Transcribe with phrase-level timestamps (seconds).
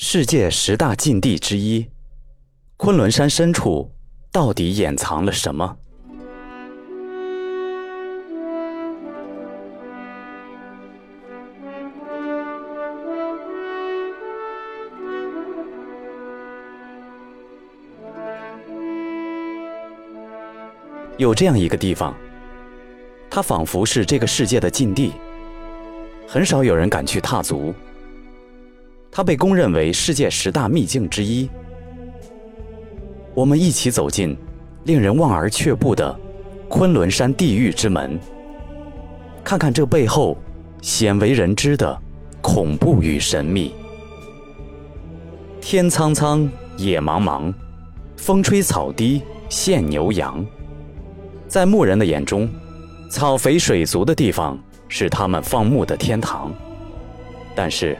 [0.00, 1.84] 世界十大禁地之一，
[2.76, 3.90] 昆仑山深处
[4.30, 5.76] 到底掩藏了什么？
[21.16, 22.14] 有这样一个地方，
[23.28, 25.14] 它仿佛是这个世界的禁地，
[26.28, 27.74] 很少有人敢去踏足。
[29.10, 31.48] 它被公认为世界十大秘境之一。
[33.34, 34.36] 我们一起走进
[34.84, 36.18] 令人望而却步的
[36.68, 38.18] 昆仑山地狱之门，
[39.42, 40.36] 看看这背后
[40.82, 41.96] 鲜为人知的
[42.40, 43.74] 恐怖与神秘。
[45.60, 47.52] 天苍苍，野茫茫，
[48.16, 50.44] 风吹草低见牛羊。
[51.46, 52.48] 在牧人的眼中，
[53.10, 56.52] 草肥水足的地方是他们放牧的天堂，
[57.54, 57.96] 但是。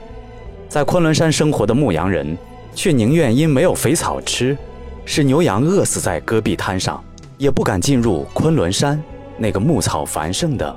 [0.69, 2.37] 在昆仑山生活的牧羊人，
[2.75, 4.55] 却宁愿因没有肥草吃，
[5.03, 7.03] 使牛羊饿死在戈壁滩上，
[7.39, 9.01] 也不敢进入昆仑山
[9.35, 10.75] 那个牧草繁盛的、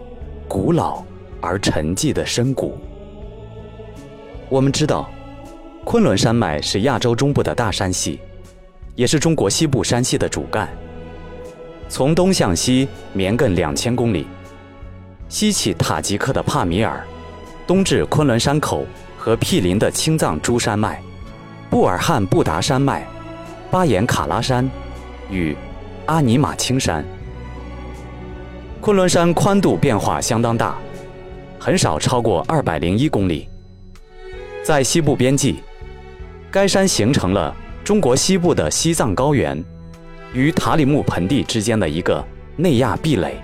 [0.48, 1.04] 古老
[1.42, 2.78] 而沉寂的深谷。
[4.48, 5.10] 我们知道，
[5.84, 8.18] 昆仑山脉是亚洲中部的大山系，
[8.94, 10.66] 也是中国西部山系的主干。
[11.90, 14.26] 从东向西绵亘两千公里，
[15.28, 17.04] 西起塔吉克的帕米尔，
[17.66, 18.86] 东至昆仑山口。
[19.24, 21.00] 和毗邻的青藏珠山脉、
[21.70, 23.06] 布尔汉布达山脉、
[23.70, 24.68] 巴颜喀拉山
[25.30, 25.56] 与
[26.06, 27.04] 阿尼玛青山，
[28.80, 30.76] 昆仑山宽度变化相当大，
[31.56, 33.48] 很少超过二百零一公里。
[34.64, 35.60] 在西部边际，
[36.50, 39.56] 该山形成了中国西部的西藏高原
[40.34, 42.26] 与塔里木盆地之间的一个
[42.56, 43.36] 内亚壁垒。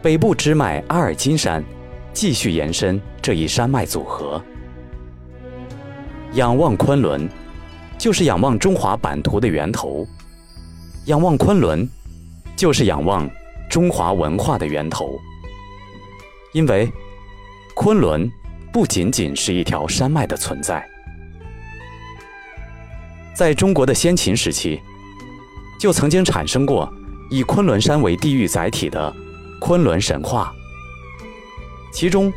[0.00, 1.64] 北部支脉阿尔金山。
[2.16, 4.42] 继续延伸这一山脉组合，
[6.32, 7.28] 仰望昆仑，
[7.98, 10.06] 就是仰望中华版图的源头；
[11.04, 11.86] 仰望昆仑，
[12.56, 13.28] 就是仰望
[13.68, 15.20] 中华文化的源头。
[16.54, 16.90] 因为
[17.74, 18.32] 昆仑
[18.72, 20.88] 不仅仅是一条山脉的存在，
[23.34, 24.80] 在中国的先秦时期，
[25.78, 26.90] 就曾经产生过
[27.30, 29.14] 以昆仑山为地域载体的
[29.60, 30.50] 昆仑神话。
[31.96, 32.30] 其中，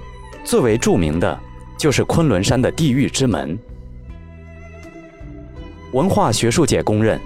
[0.46, 1.38] 最为著名的，
[1.78, 3.60] 就是昆仑山的地狱之门。
[5.92, 7.20] 文化学术界公认，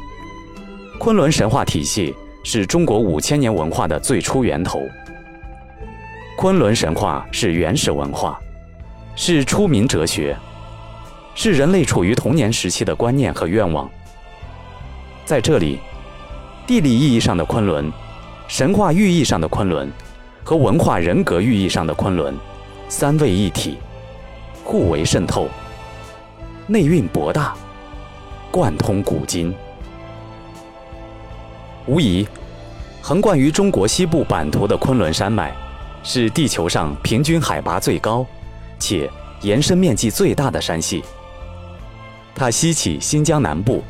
[0.98, 2.12] 昆仑神话体系
[2.44, 4.82] 是中国五千年文化的最初源头。
[6.36, 8.40] 昆仑神话是原始文化，
[9.16, 10.36] 是出民哲学，
[11.36, 13.88] 是人类处于童年时期的观念和愿望。
[15.24, 15.78] 在这里，
[16.66, 17.94] 地理意义上的昆仑，
[18.48, 19.88] 神话寓意上的昆仑。
[20.44, 22.38] 和文化人格寓意上的昆仑，
[22.90, 23.78] 三位一体，
[24.64, 25.48] 互为渗透，
[26.68, 27.56] 内蕴博大，
[28.52, 29.56] 贯通古今。
[31.86, 32.28] 无疑，
[33.02, 35.54] 横贯于中国西部版图的昆仑山脉，
[36.04, 38.26] 是地球上平均海拔最高，
[38.78, 39.10] 且
[39.42, 41.04] 延伸面积最大的山系。
[42.36, 43.82] 它西起新疆南部，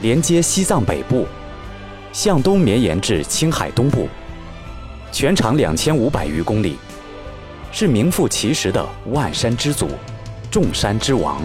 [0.00, 1.26] 连接西藏北部，
[2.12, 4.08] 向东绵延至青海东部。
[5.10, 6.76] 全长两千五百余公里，
[7.72, 9.88] 是名副其实的万山之祖、
[10.50, 11.42] 众山之王，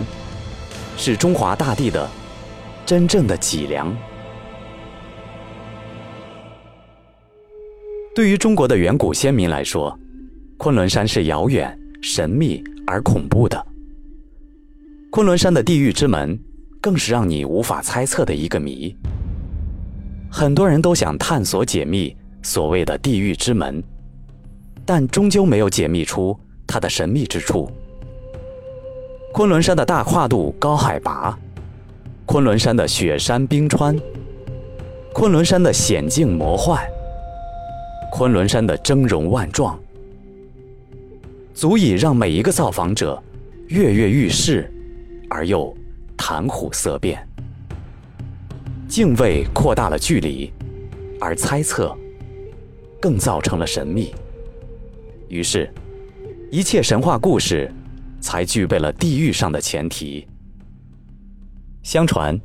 [0.98, 2.10] 是中华大地的
[2.86, 3.96] 真正的脊梁。
[8.14, 9.98] 对于中国的远古先民来说，
[10.58, 13.66] 昆仑山是遥远、神秘而恐怖的。
[15.10, 16.40] 昆仑山的地狱之门，
[16.80, 18.96] 更是让你无法猜测的一个谜。
[20.32, 22.16] 很多人都想探索解密。
[22.44, 23.82] 所谓的地狱之门，
[24.86, 26.38] 但终究没有解密出
[26.68, 27.72] 它的神秘之处。
[29.32, 31.36] 昆仑山的大跨度、高海拔，
[32.26, 33.98] 昆仑山的雪山冰川，
[35.14, 36.86] 昆仑山的险境魔幻，
[38.12, 39.80] 昆仑山的峥嵘万状，
[41.54, 43.22] 足以让每一个造访者
[43.70, 44.72] 跃跃欲试，
[45.30, 45.76] 而又
[46.18, 47.26] 谈虎色变。
[48.88, 50.52] 敬畏扩大了距离，
[51.20, 51.98] 而猜测。
[53.04, 54.16] 更造成了神秘，
[55.28, 55.70] 于是，
[56.50, 57.70] 一切神话故事
[58.22, 60.26] 才具备了地狱上的前提。
[61.84, 62.40] 相传，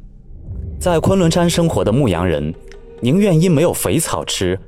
[0.81, 2.53] 在昆仑山生活的牧羊人，
[3.01, 4.59] 宁愿因没有肥草吃，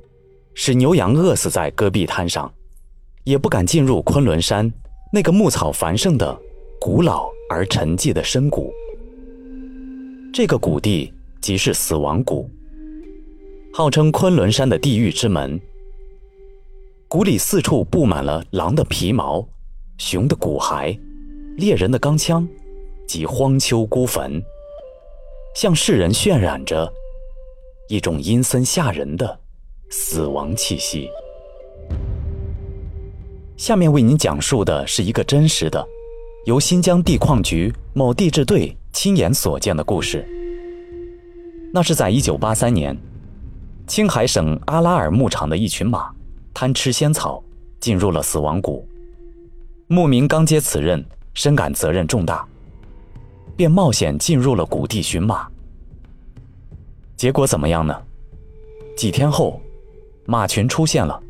[0.55, 2.49] 使牛羊饿死在戈壁滩上，
[3.25, 4.73] 也不敢进入昆仑山
[5.13, 6.41] 那个牧草繁盛的、
[6.81, 8.73] 古老而沉寂的深谷。
[10.33, 12.49] 这个谷地即是死亡谷，
[13.75, 15.61] 号称昆仑山的地狱之门。
[17.11, 19.45] 谷里四处布满了狼的皮毛、
[19.99, 20.97] 熊的骨骸、
[21.57, 22.47] 猎人的钢枪、
[23.05, 24.41] 及荒丘孤坟，
[25.57, 26.89] 向世人渲染着
[27.89, 29.41] 一种阴森吓人的
[29.91, 31.11] 死亡气息。
[33.57, 35.85] 下面为您讲述的是一个真实的，
[36.45, 40.25] 由新疆地矿局某地质队亲眼所见的故事。
[41.75, 42.97] 那是在一九八三年，
[43.89, 46.09] 青海省阿拉尔牧场的一群马
[46.53, 47.43] 贪吃仙草，
[47.81, 48.87] 进入了死亡谷。
[49.87, 51.05] 牧民刚接此任，
[51.35, 52.47] 深感责任重大，
[53.57, 55.49] 便冒险进入了谷地寻马。
[57.17, 58.01] 结果怎么样呢？
[58.97, 59.61] 几天后，
[60.27, 61.21] 马群出现了。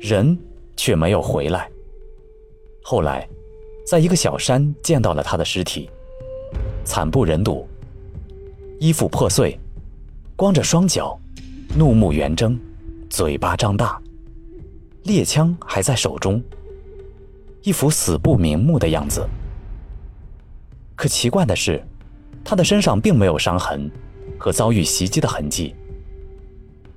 [0.00, 0.36] 人
[0.76, 1.70] 却没有回来。
[2.82, 3.28] 后来，
[3.86, 5.88] 在一个小山见到了他的尸体，
[6.84, 7.68] 惨不忍睹，
[8.80, 9.56] 衣服破碎，
[10.34, 11.16] 光着双脚，
[11.76, 12.58] 怒目圆睁，
[13.12, 14.00] 嘴巴张大，
[15.02, 16.42] 猎枪还在手中，
[17.60, 19.28] 一副死不瞑目的样子。
[20.96, 21.86] 可奇怪的是，
[22.42, 23.90] 他的身上并没有伤痕
[24.38, 25.76] 和遭遇袭击的痕迹。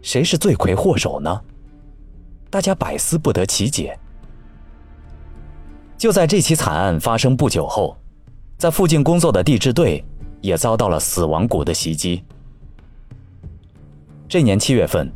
[0.02, 1.42] 谁是罪魁祸首呢？
[2.50, 4.00] 大家百思不得其解。
[5.98, 7.98] 就在这起惨案发生不久后，
[8.58, 10.02] 在附近工作的地质队
[10.40, 12.24] 也遭到了死亡谷的袭击。
[14.30, 15.12] 这年七月份，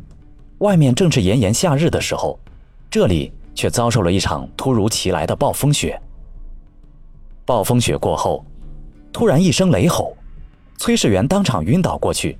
[0.60, 2.38] 外面正是炎炎夏日的时候，
[2.90, 6.00] 这里却遭受了一场突如其来的暴风雪。
[7.46, 8.44] 暴风雪过后，
[9.10, 10.14] 突然一声雷吼，
[10.78, 12.38] 炊事员当场晕倒过去。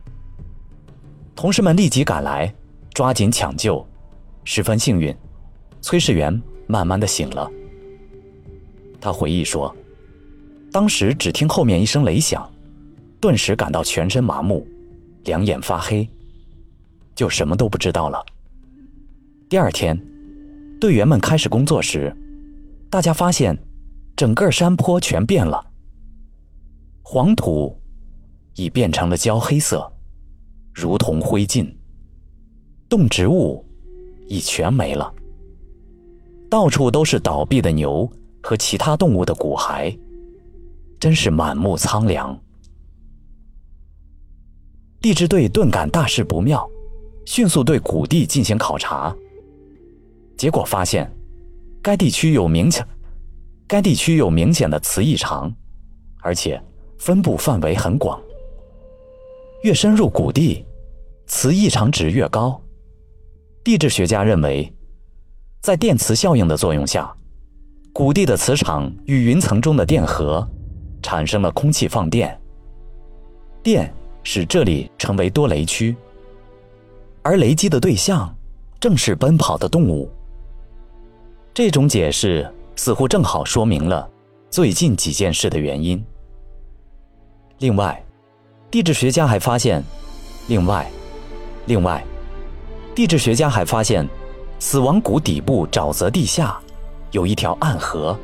[1.34, 2.52] 同事们立即赶来，
[2.92, 3.84] 抓紧抢救。
[4.44, 5.14] 十分幸运，
[5.82, 7.50] 炊事员慢慢的醒了。
[9.00, 9.74] 他回忆说，
[10.70, 12.46] 当时只听后面一声雷响，
[13.18, 14.66] 顿时感到全身麻木，
[15.24, 16.06] 两眼发黑，
[17.20, 18.24] 就什么都不知道了。
[19.46, 19.94] 第二天，
[20.80, 22.16] 队员们开始工作时，
[22.88, 23.54] 大家发现，
[24.16, 25.62] 整个山坡全变了，
[27.02, 27.78] 黄土
[28.54, 29.92] 已变成了焦黑色，
[30.72, 31.70] 如同灰烬，
[32.88, 33.62] 动植物。
[34.26, 35.12] 已全没了，
[36.48, 38.10] 到处都是倒闭的牛
[38.42, 39.98] 和其他动物的骨骸，
[40.98, 42.40] 真是满目苍凉。
[45.02, 46.66] 地质队顿感大事不妙，
[47.24, 49.14] 迅速对谷地进行考察。
[50.36, 51.10] 结果发现，
[51.82, 52.86] 该地区有明显，
[53.66, 55.52] 该地区有明显的磁异常，
[56.22, 56.60] 而且
[56.98, 58.20] 分布范围很广。
[59.62, 60.64] 越深入谷地，
[61.26, 62.60] 磁异常值越高。
[63.62, 64.72] 地质学家认为，
[65.60, 67.14] 在电磁效应的作用下，
[67.92, 70.46] 谷地的磁场与云层中的电荷
[71.02, 72.40] 产生了空气放电，
[73.62, 75.94] 电使这里成为多雷区，
[77.22, 78.34] 而雷击的对象
[78.78, 80.10] 正是奔跑的动物。
[81.52, 84.08] 这种解释似乎正好说明了
[84.50, 86.02] 最近几件事的原因。
[87.58, 88.02] 另外，
[88.70, 89.82] 地质学家还发现，
[90.48, 90.90] 另外，
[91.66, 92.02] 另外。
[92.94, 94.08] 地质学家还发现，
[94.58, 96.58] 死亡谷底部沼泽地下
[97.12, 98.18] 有一条暗河，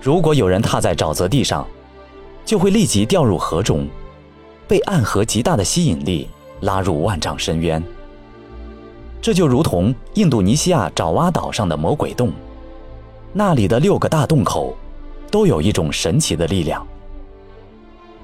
[0.00, 1.66] 如果有人踏在沼泽地上，
[2.44, 3.86] 就会立即掉入河中，
[4.66, 6.28] 被暗河极大的吸引力
[6.60, 7.82] 拉入万丈深渊。
[9.24, 12.30] 这就如同印度尼西亚爪哇岛上的魔鬼洞，
[13.32, 14.76] 那里的六个大洞口
[15.30, 16.86] 都有一种神奇的力量，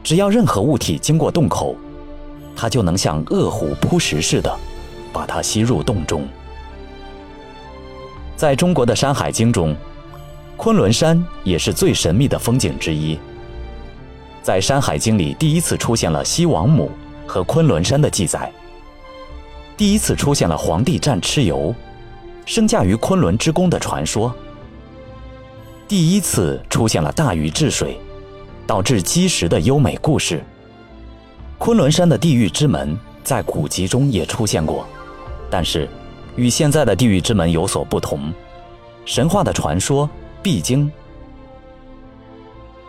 [0.02, 1.74] 只要任何物体经过洞口，
[2.54, 4.54] 它就能像饿虎扑食似的。
[5.10, 6.28] 把它吸入洞中。
[8.36, 9.74] 在中国的《山海经》中，
[10.58, 13.18] 昆仑山也是最神秘的风景之一。
[14.42, 16.90] 在《山海经》里，第一次出现了西王母
[17.26, 18.52] 和昆仑山的记载，
[19.80, 21.74] 第一次出现了黄帝战蚩尤，
[22.44, 24.30] 升驾于昆仑之宫的传说，
[25.88, 27.98] 第一次出现了大禹治水，
[28.66, 30.44] 导致积石的优美故事。
[31.56, 32.94] 昆仑山的地狱之门
[33.24, 34.86] 在古籍中也出现过。
[35.50, 35.88] 但是，
[36.36, 38.30] 与现在的地狱之门有所不同。
[39.06, 40.06] 神话的传说
[40.42, 40.92] 必经，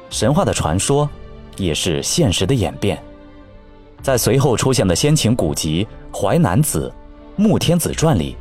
[0.09, 1.09] 神话的传说
[1.55, 3.01] 也是现实的演变。
[4.01, 6.91] 在随后出现的先秦古籍《淮南子·
[7.41, 8.35] 穆天子传》里，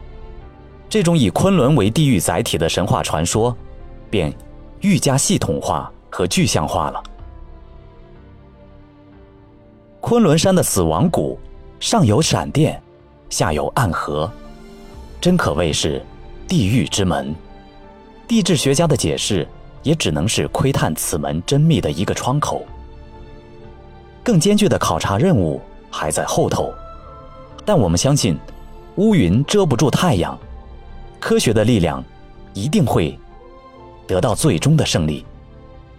[0.88, 3.54] 这种以昆仑为地狱载体的神话传说，
[4.08, 4.32] 便
[4.80, 7.02] 愈加系统化和具象化了。
[10.00, 11.38] 昆仑山的死亡谷，
[11.78, 12.80] 上有闪电。
[13.28, 14.28] 下有暗河，
[15.20, 16.04] 真可谓是
[16.48, 17.32] 地狱之门。
[18.26, 19.46] 地质学家的解释
[19.84, 22.66] 也只能是窥探此门真秘的一个窗口。
[24.22, 25.60] 更艰巨的考察任务
[25.90, 26.72] 还在后头，
[27.64, 28.38] 但我们相信，
[28.96, 30.38] 乌云遮不住太阳，
[31.18, 32.04] 科学的力量
[32.54, 33.18] 一定会
[34.06, 35.24] 得到最终的胜利。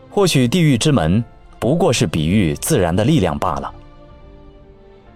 [0.09, 1.23] 或许地狱之门
[1.59, 3.73] 不过是比喻自然的力量罢了，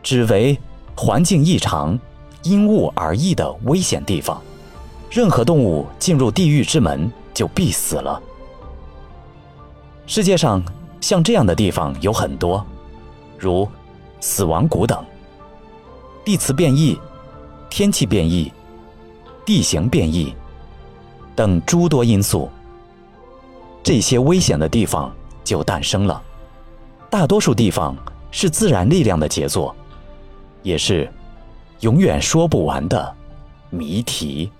[0.01, 0.57] 只为
[0.95, 1.99] 环境异常、
[2.43, 4.41] 因物而异的危险地方。
[5.11, 8.21] 任何动物进入地狱之门就必死了。
[10.07, 10.61] 世界上
[10.99, 12.65] 像这样的地方有很多，
[13.37, 13.67] 如
[14.19, 15.03] 死亡谷等。
[16.23, 16.99] 地磁变异、
[17.69, 18.51] 天气变异、
[19.45, 20.35] 地形变异
[21.35, 22.49] 等诸多因素，
[23.83, 25.13] 这些危险的地方
[25.43, 26.21] 就诞生了。
[27.09, 27.95] 大多数地方
[28.31, 29.75] 是自然力量的杰作，
[30.63, 31.07] 也是
[31.81, 33.15] 永远说不完的
[33.69, 34.51] 谜题。